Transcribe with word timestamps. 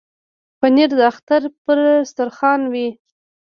پنېر 0.59 0.89
د 0.97 1.01
اختر 1.11 1.41
پر 1.63 1.77
دسترخوان 1.99 2.61
وي. 2.71 2.87